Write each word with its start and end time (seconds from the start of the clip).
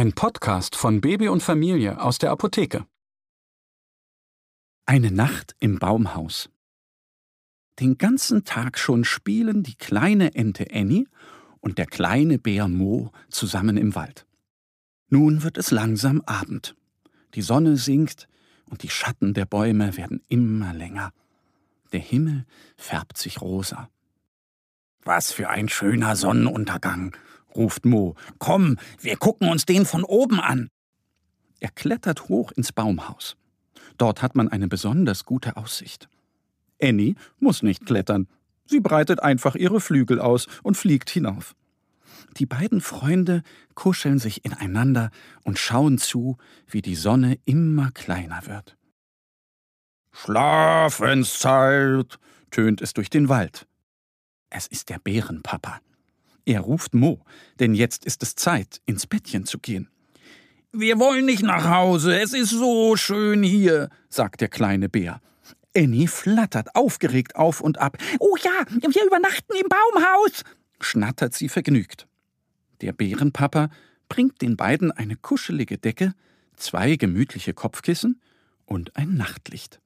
Ein 0.00 0.14
Podcast 0.14 0.76
von 0.76 1.02
Baby 1.02 1.28
und 1.28 1.42
Familie 1.42 2.00
aus 2.00 2.16
der 2.16 2.30
Apotheke. 2.30 2.86
Eine 4.86 5.10
Nacht 5.10 5.54
im 5.60 5.78
Baumhaus. 5.78 6.48
Den 7.78 7.98
ganzen 7.98 8.46
Tag 8.46 8.78
schon 8.78 9.04
spielen 9.04 9.62
die 9.62 9.74
kleine 9.74 10.34
Ente 10.34 10.68
Annie 10.72 11.04
und 11.60 11.76
der 11.76 11.84
kleine 11.84 12.38
Bär 12.38 12.66
Mo 12.66 13.12
zusammen 13.28 13.76
im 13.76 13.94
Wald. 13.94 14.24
Nun 15.10 15.42
wird 15.42 15.58
es 15.58 15.70
langsam 15.70 16.22
Abend. 16.22 16.74
Die 17.34 17.42
Sonne 17.42 17.76
sinkt 17.76 18.26
und 18.70 18.82
die 18.82 18.88
Schatten 18.88 19.34
der 19.34 19.44
Bäume 19.44 19.98
werden 19.98 20.22
immer 20.28 20.72
länger. 20.72 21.12
Der 21.92 22.00
Himmel 22.00 22.46
färbt 22.78 23.18
sich 23.18 23.42
rosa. 23.42 23.90
Was 25.04 25.30
für 25.30 25.50
ein 25.50 25.68
schöner 25.68 26.16
Sonnenuntergang, 26.16 27.14
ruft 27.54 27.84
Mo. 27.84 28.14
Komm, 28.38 28.78
wir 29.00 29.16
gucken 29.16 29.48
uns 29.48 29.66
den 29.66 29.86
von 29.86 30.04
oben 30.04 30.40
an. 30.40 30.68
Er 31.60 31.70
klettert 31.70 32.28
hoch 32.28 32.52
ins 32.52 32.72
Baumhaus. 32.72 33.36
Dort 33.98 34.22
hat 34.22 34.34
man 34.34 34.48
eine 34.48 34.68
besonders 34.68 35.24
gute 35.24 35.56
Aussicht. 35.56 36.08
Annie 36.80 37.16
muss 37.38 37.62
nicht 37.62 37.84
klettern. 37.84 38.28
Sie 38.64 38.80
breitet 38.80 39.22
einfach 39.22 39.56
ihre 39.56 39.80
Flügel 39.80 40.20
aus 40.20 40.46
und 40.62 40.76
fliegt 40.76 41.10
hinauf. 41.10 41.54
Die 42.36 42.46
beiden 42.46 42.80
Freunde 42.80 43.42
kuscheln 43.74 44.18
sich 44.18 44.44
ineinander 44.44 45.10
und 45.44 45.58
schauen 45.58 45.98
zu, 45.98 46.38
wie 46.66 46.80
die 46.80 46.94
Sonne 46.94 47.38
immer 47.44 47.90
kleiner 47.90 48.46
wird. 48.46 48.78
Schlafenszeit, 50.12 52.18
tönt 52.50 52.80
es 52.80 52.94
durch 52.94 53.10
den 53.10 53.28
Wald. 53.28 53.66
Es 54.50 54.66
ist 54.66 54.88
der 54.88 54.98
Bärenpapa. 54.98 55.80
Er 56.50 56.62
ruft 56.62 56.94
Mo, 56.94 57.20
denn 57.60 57.74
jetzt 57.74 58.04
ist 58.04 58.24
es 58.24 58.34
Zeit, 58.34 58.80
ins 58.84 59.06
Bettchen 59.06 59.46
zu 59.46 59.60
gehen. 59.60 59.88
Wir 60.72 60.98
wollen 60.98 61.24
nicht 61.24 61.44
nach 61.44 61.70
Hause, 61.70 62.20
es 62.20 62.32
ist 62.32 62.50
so 62.50 62.96
schön 62.96 63.44
hier, 63.44 63.88
sagt 64.08 64.40
der 64.40 64.48
kleine 64.48 64.88
Bär. 64.88 65.20
Annie 65.76 66.08
flattert 66.08 66.74
aufgeregt 66.74 67.36
auf 67.36 67.60
und 67.60 67.78
ab. 67.78 67.98
Oh 68.18 68.36
ja, 68.42 68.64
wir 68.68 69.06
übernachten 69.06 69.52
im 69.62 69.68
Baumhaus, 69.68 70.42
schnattert 70.80 71.34
sie 71.34 71.48
vergnügt. 71.48 72.08
Der 72.80 72.94
Bärenpapa 72.94 73.70
bringt 74.08 74.42
den 74.42 74.56
beiden 74.56 74.90
eine 74.90 75.14
kuschelige 75.14 75.78
Decke, 75.78 76.14
zwei 76.56 76.96
gemütliche 76.96 77.54
Kopfkissen 77.54 78.20
und 78.66 78.96
ein 78.96 79.14
Nachtlicht. 79.14 79.78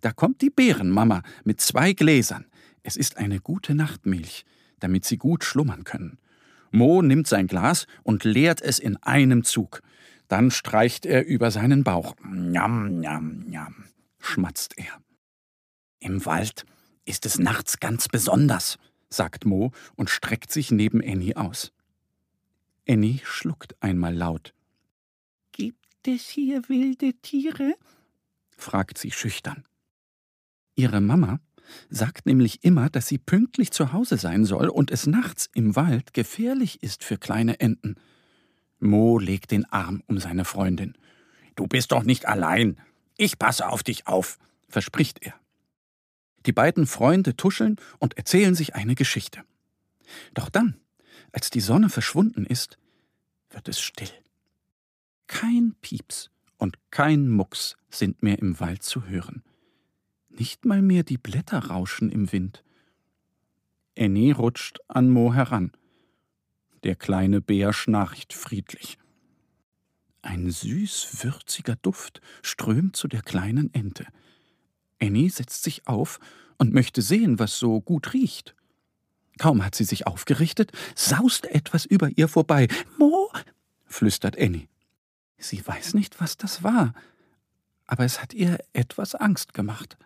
Da 0.00 0.10
kommt 0.10 0.42
die 0.42 0.50
Bärenmama 0.50 1.22
mit 1.44 1.60
zwei 1.60 1.92
Gläsern. 1.92 2.46
Es 2.82 2.96
ist 2.96 3.16
eine 3.16 3.38
gute 3.38 3.76
Nachtmilch 3.76 4.44
damit 4.80 5.04
sie 5.04 5.16
gut 5.18 5.44
schlummern 5.44 5.84
können. 5.84 6.18
Mo 6.70 7.02
nimmt 7.02 7.26
sein 7.26 7.46
Glas 7.46 7.86
und 8.02 8.24
leert 8.24 8.60
es 8.60 8.78
in 8.78 8.96
einem 9.02 9.44
Zug. 9.44 9.82
Dann 10.28 10.50
streicht 10.50 11.06
er 11.06 11.26
über 11.26 11.50
seinen 11.50 11.84
Bauch. 11.84 12.14
Njam, 12.24 13.00
njam, 13.00 13.44
njam, 13.48 13.84
schmatzt 14.20 14.76
er. 14.76 15.00
Im 16.00 16.24
Wald 16.26 16.64
ist 17.04 17.24
es 17.24 17.38
nachts 17.38 17.80
ganz 17.80 18.08
besonders, 18.08 18.78
sagt 19.08 19.46
Mo 19.46 19.72
und 19.96 20.10
streckt 20.10 20.52
sich 20.52 20.70
neben 20.70 21.02
Annie 21.02 21.36
aus. 21.36 21.72
Annie 22.86 23.20
schluckt 23.24 23.82
einmal 23.82 24.14
laut. 24.14 24.54
Gibt 25.52 26.06
es 26.06 26.28
hier 26.28 26.68
wilde 26.68 27.14
Tiere? 27.14 27.74
fragt 28.56 28.98
sie 28.98 29.10
schüchtern. 29.10 29.64
Ihre 30.74 31.00
Mama 31.00 31.40
sagt 31.90 32.26
nämlich 32.26 32.64
immer, 32.64 32.90
dass 32.90 33.06
sie 33.06 33.18
pünktlich 33.18 33.70
zu 33.70 33.92
Hause 33.92 34.16
sein 34.16 34.44
soll 34.44 34.68
und 34.68 34.90
es 34.90 35.06
nachts 35.06 35.48
im 35.54 35.76
Wald 35.76 36.14
gefährlich 36.14 36.82
ist 36.82 37.04
für 37.04 37.18
kleine 37.18 37.60
Enten. 37.60 37.96
Mo 38.80 39.18
legt 39.18 39.50
den 39.50 39.64
Arm 39.66 40.02
um 40.06 40.18
seine 40.18 40.44
Freundin. 40.44 40.94
Du 41.56 41.66
bist 41.66 41.92
doch 41.92 42.04
nicht 42.04 42.26
allein. 42.26 42.78
Ich 43.16 43.38
passe 43.38 43.68
auf 43.68 43.82
dich 43.82 44.06
auf, 44.06 44.38
verspricht 44.68 45.24
er. 45.24 45.34
Die 46.46 46.52
beiden 46.52 46.86
Freunde 46.86 47.36
tuscheln 47.36 47.76
und 47.98 48.16
erzählen 48.16 48.54
sich 48.54 48.74
eine 48.74 48.94
Geschichte. 48.94 49.42
Doch 50.34 50.48
dann, 50.48 50.76
als 51.32 51.50
die 51.50 51.60
Sonne 51.60 51.90
verschwunden 51.90 52.46
ist, 52.46 52.78
wird 53.50 53.68
es 53.68 53.80
still. 53.80 54.10
Kein 55.26 55.74
Pieps 55.82 56.30
und 56.56 56.78
kein 56.90 57.28
Mucks 57.28 57.76
sind 57.90 58.22
mehr 58.22 58.38
im 58.38 58.60
Wald 58.60 58.82
zu 58.82 59.06
hören. 59.06 59.42
Nicht 60.38 60.64
mal 60.64 60.82
mehr 60.82 61.02
die 61.02 61.18
Blätter 61.18 61.58
rauschen 61.58 62.10
im 62.10 62.30
Wind. 62.30 62.62
Annie 63.98 64.34
rutscht 64.34 64.78
an 64.86 65.10
Mo 65.10 65.34
heran. 65.34 65.72
Der 66.84 66.94
kleine 66.94 67.40
Bär 67.40 67.72
schnarcht 67.72 68.32
friedlich. 68.32 68.98
Ein 70.22 70.50
süß 70.50 71.24
würziger 71.24 71.74
Duft 71.76 72.20
strömt 72.42 72.94
zu 72.94 73.08
der 73.08 73.22
kleinen 73.22 73.74
Ente. 73.74 74.06
Annie 75.00 75.30
setzt 75.30 75.64
sich 75.64 75.88
auf 75.88 76.20
und 76.56 76.72
möchte 76.72 77.02
sehen, 77.02 77.40
was 77.40 77.58
so 77.58 77.80
gut 77.80 78.12
riecht. 78.12 78.54
Kaum 79.38 79.64
hat 79.64 79.74
sie 79.74 79.84
sich 79.84 80.06
aufgerichtet, 80.06 80.70
saust 80.94 81.46
etwas 81.46 81.84
über 81.84 82.10
ihr 82.16 82.28
vorbei. 82.28 82.68
Mo, 82.96 83.30
flüstert 83.86 84.38
Annie. 84.38 84.68
Sie 85.36 85.64
weiß 85.66 85.94
nicht, 85.94 86.20
was 86.20 86.36
das 86.36 86.62
war, 86.62 86.94
aber 87.86 88.04
es 88.04 88.20
hat 88.20 88.34
ihr 88.34 88.58
etwas 88.72 89.16
Angst 89.16 89.54
gemacht. 89.54 89.96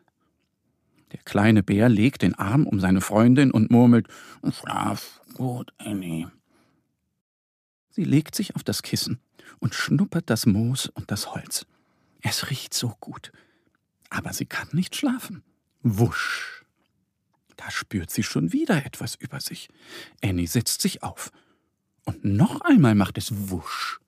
Der 1.13 1.21
kleine 1.25 1.63
Bär 1.63 1.89
legt 1.89 2.23
den 2.23 2.35
Arm 2.35 2.67
um 2.67 2.81
seine 2.81 3.01
Freundin 3.01 3.51
und 3.51 3.71
murmelt 3.71 4.09
Schlaf 4.51 5.21
gut, 5.35 5.73
Annie. 5.79 6.31
Sie 7.91 8.05
legt 8.05 8.35
sich 8.35 8.57
auf 8.57 8.65
das 8.65 8.83
Kissen 8.83 9.21
und 9.59 9.75
schnuppert 9.75 10.31
das 10.31 10.47
Moos 10.47 10.87
und 10.87 11.11
das 11.11 11.35
Holz. 11.35 11.67
Es 12.23 12.49
riecht 12.51 12.73
so 12.73 12.95
gut, 13.01 13.33
aber 14.09 14.33
sie 14.33 14.47
kann 14.47 14.69
nicht 14.73 14.97
schlafen. 14.97 15.43
Wusch. 15.83 16.65
Da 17.57 17.71
spürt 17.71 18.11
sie 18.11 18.23
schon 18.23 18.53
wieder 18.53 18.87
etwas 18.87 19.15
über 19.15 19.41
sich. 19.41 19.69
Annie 20.23 20.47
setzt 20.47 20.81
sich 20.81 21.03
auf. 21.03 21.31
Und 22.05 22.25
noch 22.25 22.63
einmal 22.63 22.95
macht 22.95 23.19
es 23.19 23.51
Wusch. 23.51 24.01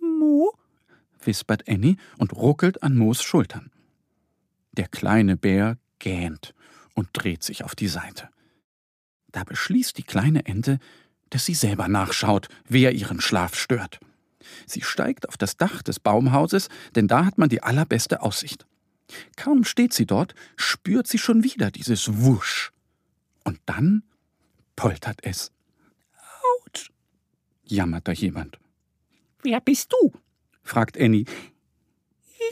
Mo, 0.00 0.52
wispert 1.24 1.68
Annie 1.68 1.96
und 2.18 2.34
ruckelt 2.34 2.82
an 2.82 2.96
Moos 2.96 3.22
Schultern. 3.22 3.70
Der 4.78 4.86
kleine 4.86 5.36
Bär 5.36 5.76
gähnt 5.98 6.54
und 6.94 7.08
dreht 7.12 7.42
sich 7.42 7.64
auf 7.64 7.74
die 7.74 7.88
Seite. 7.88 8.28
Da 9.32 9.42
beschließt 9.42 9.98
die 9.98 10.04
kleine 10.04 10.46
Ente, 10.46 10.78
dass 11.30 11.44
sie 11.44 11.54
selber 11.54 11.88
nachschaut, 11.88 12.48
wer 12.68 12.92
ihren 12.92 13.20
Schlaf 13.20 13.56
stört. 13.56 13.98
Sie 14.66 14.82
steigt 14.82 15.28
auf 15.28 15.36
das 15.36 15.56
Dach 15.56 15.82
des 15.82 15.98
Baumhauses, 15.98 16.68
denn 16.94 17.08
da 17.08 17.24
hat 17.24 17.38
man 17.38 17.48
die 17.48 17.60
allerbeste 17.60 18.22
Aussicht. 18.22 18.66
Kaum 19.36 19.64
steht 19.64 19.92
sie 19.92 20.06
dort, 20.06 20.36
spürt 20.56 21.08
sie 21.08 21.18
schon 21.18 21.42
wieder 21.42 21.72
dieses 21.72 22.22
Wusch. 22.22 22.72
Und 23.42 23.58
dann 23.66 24.04
poltert 24.76 25.18
es. 25.22 25.50
Autsch, 26.62 26.92
jammert 27.64 28.06
da 28.06 28.12
jemand. 28.12 28.60
Wer 29.42 29.60
bist 29.60 29.92
du? 29.92 30.12
fragt 30.62 30.96
Annie. 30.96 31.24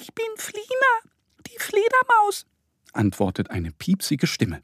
Ich 0.01 0.13
bin 0.13 0.27
Flina, 0.37 1.16
die 1.57 1.63
Fledermaus, 1.63 2.47
antwortet 2.93 3.51
eine 3.51 3.73
piepsige 3.73 4.27
Stimme. 4.27 4.63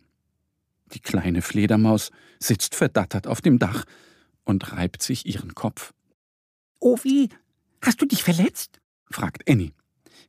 Die 0.93 1.01
kleine 1.01 1.43
Fledermaus 1.43 2.11
sitzt 2.39 2.75
verdattert 2.75 3.27
auf 3.27 3.41
dem 3.41 3.59
Dach 3.59 3.85
und 4.45 4.73
reibt 4.73 5.03
sich 5.03 5.27
ihren 5.27 5.55
Kopf. 5.55 5.93
Oh 6.81 6.99
wie, 7.03 7.29
hast 7.81 8.01
du 8.01 8.07
dich 8.07 8.23
verletzt? 8.23 8.81
fragt 9.11 9.49
Annie. 9.49 9.73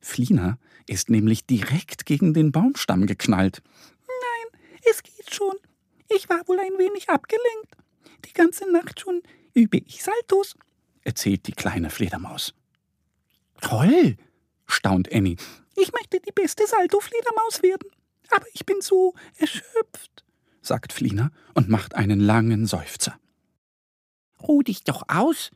Flina 0.01 0.57
ist 0.87 1.09
nämlich 1.09 1.45
direkt 1.45 2.05
gegen 2.05 2.33
den 2.33 2.51
Baumstamm 2.51 3.07
geknallt. 3.07 3.61
Nein, 4.07 4.61
es 4.89 5.01
geht 5.03 5.33
schon. 5.33 5.55
Ich 6.09 6.29
war 6.29 6.47
wohl 6.47 6.59
ein 6.59 6.77
wenig 6.77 7.09
abgelenkt. 7.09 7.77
Die 8.25 8.33
ganze 8.33 8.71
Nacht 8.71 8.99
schon 8.99 9.21
übe 9.53 9.77
ich 9.77 10.03
Saltos, 10.03 10.55
erzählt 11.01 11.47
die 11.47 11.53
kleine 11.53 11.89
Fledermaus. 11.89 12.53
Toll, 13.61 14.17
staunt 14.67 15.11
Annie. 15.11 15.37
Ich 15.75 15.91
möchte 15.91 16.19
die 16.19 16.31
beste 16.31 16.65
Salto-Fledermaus 16.67 17.63
werden. 17.63 17.89
Aber 18.29 18.45
ich 18.53 18.65
bin 18.65 18.77
so 18.81 19.13
erschöpft, 19.37 20.23
sagt 20.61 20.93
Flina 20.93 21.31
und 21.53 21.69
macht 21.69 21.95
einen 21.95 22.19
langen 22.19 22.65
Seufzer. 22.65 23.19
Ruh 24.41 24.61
dich 24.61 24.83
doch 24.83 25.03
aus. 25.07 25.51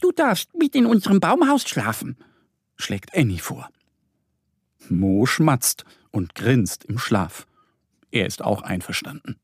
Du 0.00 0.12
darfst 0.12 0.54
mit 0.54 0.74
in 0.74 0.86
unserem 0.86 1.20
Baumhaus 1.20 1.68
schlafen, 1.68 2.16
schlägt 2.76 3.14
Annie 3.14 3.38
vor. 3.38 3.68
Mo 4.88 5.26
schmatzt 5.26 5.84
und 6.10 6.34
grinst 6.34 6.84
im 6.84 6.98
Schlaf. 6.98 7.46
Er 8.10 8.26
ist 8.26 8.42
auch 8.42 8.62
einverstanden. 8.62 9.36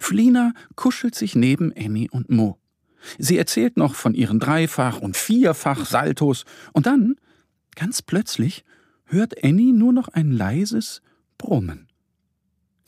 Flina 0.00 0.52
kuschelt 0.74 1.14
sich 1.14 1.34
neben 1.34 1.72
Annie 1.76 2.08
und 2.10 2.30
Mo. 2.30 2.58
Sie 3.18 3.38
erzählt 3.38 3.76
noch 3.76 3.94
von 3.94 4.14
ihren 4.14 4.40
Dreifach- 4.40 4.98
und 4.98 5.16
Vierfach-Saltos 5.16 6.44
und 6.72 6.86
dann, 6.86 7.16
ganz 7.76 8.02
plötzlich, 8.02 8.64
hört 9.08 9.42
Annie 9.42 9.72
nur 9.72 9.92
noch 9.92 10.08
ein 10.08 10.30
leises 10.30 11.02
Brummen. 11.36 11.88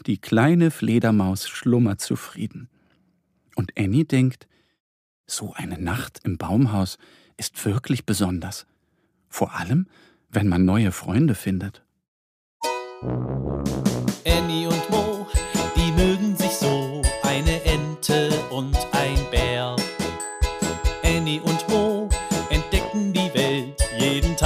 Die 0.06 0.18
kleine 0.18 0.70
Fledermaus 0.70 1.48
schlummert 1.48 2.00
zufrieden. 2.00 2.68
Und 3.56 3.72
Annie 3.78 4.04
denkt, 4.04 4.48
so 5.26 5.52
eine 5.54 5.78
Nacht 5.78 6.20
im 6.24 6.38
Baumhaus 6.38 6.98
ist 7.36 7.64
wirklich 7.64 8.06
besonders. 8.06 8.66
Vor 9.28 9.54
allem, 9.54 9.86
wenn 10.30 10.48
man 10.48 10.64
neue 10.64 10.92
Freunde 10.92 11.34
findet. 11.34 11.82
Annie 14.24 14.68
und 14.68 14.90
Mo, 14.90 15.26
die 15.76 15.92
mögen 15.92 16.36
sich 16.36 16.52
so, 16.52 17.02
eine 17.22 17.62
Ente 17.64 18.30
und 18.50 18.89